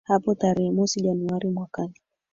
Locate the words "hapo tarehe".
0.03-0.71